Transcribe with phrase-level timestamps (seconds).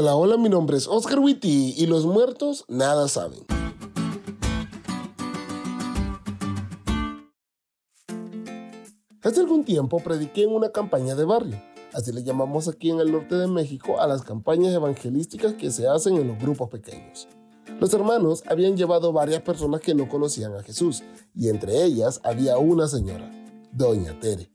[0.00, 3.40] Hola, hola, mi nombre es Oscar Witty y los muertos nada saben.
[9.24, 11.60] Hace algún tiempo prediqué en una campaña de barrio.
[11.92, 15.88] Así le llamamos aquí en el norte de México a las campañas evangelísticas que se
[15.88, 17.26] hacen en los grupos pequeños.
[17.80, 21.02] Los hermanos habían llevado varias personas que no conocían a Jesús,
[21.34, 23.28] y entre ellas había una señora,
[23.72, 24.48] Doña Tere.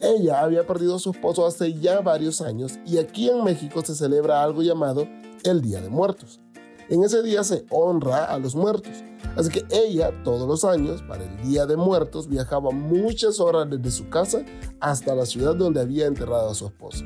[0.00, 3.94] Ella había perdido a su esposo hace ya varios años y aquí en México se
[3.94, 5.06] celebra algo llamado
[5.44, 6.40] el Día de Muertos.
[6.88, 8.92] En ese día se honra a los muertos.
[9.36, 13.90] Así que ella todos los años, para el Día de Muertos, viajaba muchas horas desde
[13.90, 14.44] su casa
[14.80, 17.04] hasta la ciudad donde había enterrado a su esposo.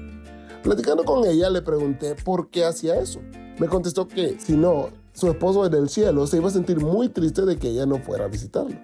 [0.62, 3.20] Platicando con ella le pregunté por qué hacía eso.
[3.58, 7.08] Me contestó que si no, su esposo en el cielo se iba a sentir muy
[7.08, 8.76] triste de que ella no fuera a visitarlo.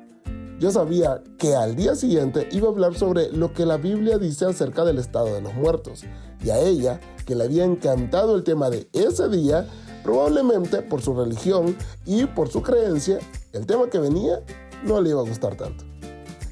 [0.58, 4.44] Yo sabía que al día siguiente iba a hablar sobre lo que la Biblia dice
[4.44, 6.02] acerca del estado de los muertos.
[6.42, 9.68] Y a ella, que le había encantado el tema de ese día,
[10.02, 13.20] probablemente por su religión y por su creencia,
[13.52, 14.40] el tema que venía
[14.84, 15.84] no le iba a gustar tanto.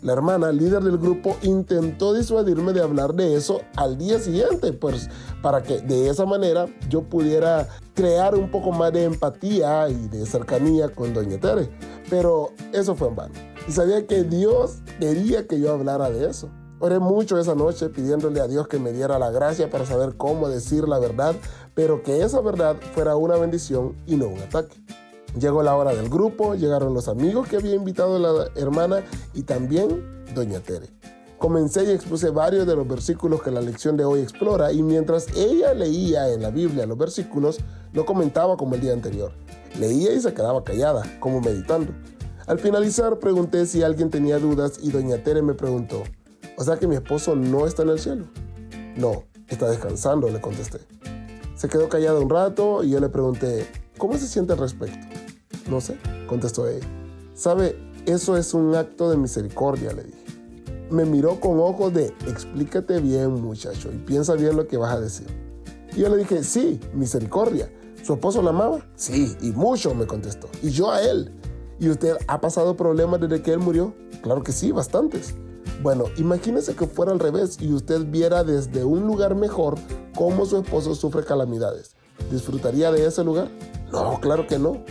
[0.02, 5.08] La hermana, líder del grupo, intentó disuadirme de hablar de eso al día siguiente, pues
[5.42, 10.24] para que de esa manera yo pudiera crear un poco más de empatía y de
[10.26, 11.68] cercanía con Doña Tere.
[12.08, 16.48] Pero eso fue en vano y sabía que Dios quería que yo hablara de eso.
[16.78, 20.48] Oré mucho esa noche pidiéndole a Dios que me diera la gracia para saber cómo
[20.48, 21.34] decir la verdad,
[21.74, 24.76] pero que esa verdad fuera una bendición y no un ataque.
[25.38, 29.02] Llegó la hora del grupo, llegaron los amigos que había invitado la hermana
[29.34, 30.88] y también Doña Tere.
[31.38, 35.28] Comencé y expuse varios de los versículos que la lección de hoy explora y mientras
[35.36, 37.58] ella leía en la Biblia los versículos,
[37.92, 39.32] no comentaba como el día anterior.
[39.78, 41.92] Leía y se quedaba callada, como meditando.
[42.46, 46.04] Al finalizar pregunté si alguien tenía dudas y doña Tere me preguntó,
[46.56, 48.26] ¿o sea que mi esposo no está en el cielo?
[48.96, 50.78] No, está descansando, le contesté.
[51.56, 53.66] Se quedó callada un rato y yo le pregunté,
[53.98, 54.96] ¿cómo se siente al respecto?
[55.68, 56.86] No sé, contestó ella.
[57.34, 60.24] Sabe, eso es un acto de misericordia, le dije.
[60.88, 65.00] Me miró con ojos de, explícate bien muchacho y piensa bien lo que vas a
[65.00, 65.26] decir.
[65.96, 67.68] Y yo le dije, sí, misericordia.
[68.04, 68.86] ¿Su esposo la amaba?
[68.94, 70.48] Sí, y mucho, me contestó.
[70.62, 71.32] Y yo a él.
[71.78, 73.94] ¿Y usted ha pasado problemas desde que él murió?
[74.22, 75.34] Claro que sí, bastantes.
[75.82, 79.74] Bueno, imagínese que fuera al revés y usted viera desde un lugar mejor
[80.14, 81.96] cómo su esposo sufre calamidades.
[82.30, 83.48] ¿Disfrutaría de ese lugar?
[83.92, 84.82] No, claro que no.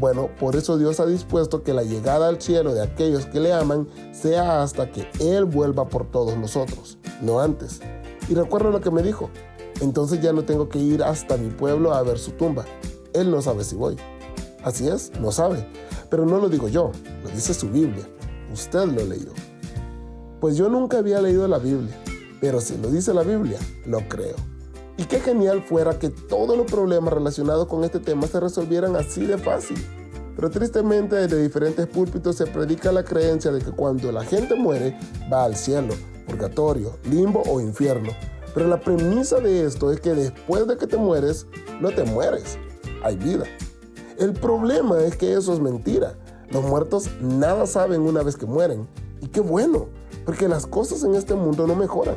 [0.00, 3.52] Bueno, por eso Dios ha dispuesto que la llegada al cielo de aquellos que le
[3.52, 7.80] aman sea hasta que Él vuelva por todos nosotros, no antes.
[8.28, 9.30] Y recuerdo lo que me dijo.
[9.80, 12.64] Entonces ya no tengo que ir hasta mi pueblo a ver su tumba.
[13.12, 13.96] Él no sabe si voy.
[14.62, 15.66] Así es, no sabe.
[16.10, 16.92] Pero no lo digo yo,
[17.22, 18.06] lo dice su Biblia.
[18.52, 19.32] Usted lo leyó.
[20.40, 21.96] Pues yo nunca había leído la Biblia,
[22.40, 24.36] pero si lo dice la Biblia, lo creo.
[24.96, 29.26] Y qué genial fuera que todos los problemas relacionados con este tema se resolvieran así
[29.26, 29.76] de fácil.
[30.36, 34.98] Pero tristemente desde diferentes púlpitos se predica la creencia de que cuando la gente muere
[35.32, 35.94] va al cielo,
[36.26, 38.12] purgatorio, limbo o infierno.
[38.54, 41.46] Pero la premisa de esto es que después de que te mueres,
[41.80, 42.58] no te mueres,
[43.02, 43.46] hay vida.
[44.18, 46.14] El problema es que eso es mentira.
[46.50, 48.86] Los muertos nada saben una vez que mueren.
[49.20, 49.86] Y qué bueno,
[50.24, 52.16] porque las cosas en este mundo no mejoran.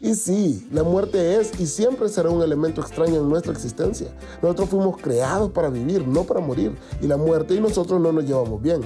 [0.00, 4.08] Y sí, la muerte es y siempre será un elemento extraño en nuestra existencia.
[4.42, 6.76] Nosotros fuimos creados para vivir, no para morir.
[7.00, 8.80] Y la muerte y nosotros no nos llevamos bien.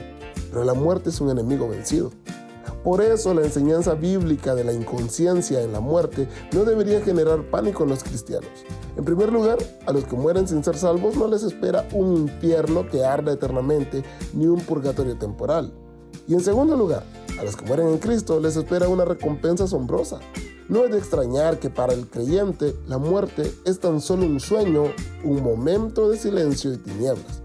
[0.51, 2.11] Pero la muerte es un enemigo vencido.
[2.87, 7.83] Por eso la enseñanza bíblica de la inconsciencia en la muerte no debería generar pánico
[7.83, 8.49] en los cristianos.
[8.97, 12.89] En primer lugar, a los que mueren sin ser salvos no les espera un infierno
[12.89, 14.05] que arda eternamente
[14.35, 15.73] ni un purgatorio temporal.
[16.29, 17.03] Y en segundo lugar,
[17.41, 20.21] a los que mueren en Cristo les espera una recompensa asombrosa.
[20.69, 24.85] No es de extrañar que para el creyente la muerte es tan solo un sueño,
[25.25, 27.43] un momento de silencio y tinieblas.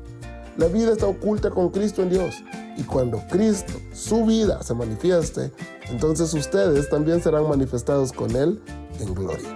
[0.57, 2.35] La vida está oculta con Cristo en Dios
[2.81, 5.51] y cuando Cristo, su vida, se manifieste,
[5.89, 8.59] entonces ustedes también serán manifestados con Él
[8.99, 9.49] en gloria.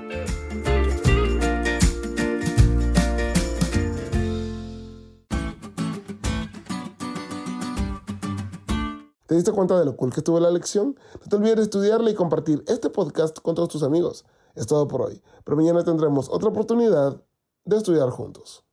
[9.26, 10.96] ¿Te diste cuenta de lo cool que estuvo la lección?
[11.20, 14.24] No te olvides de estudiarla y compartir este podcast con todos tus amigos.
[14.54, 17.20] Es todo por hoy, pero mañana tendremos otra oportunidad
[17.66, 18.64] de estudiar juntos.